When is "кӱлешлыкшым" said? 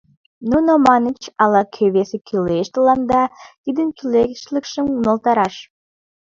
3.97-4.85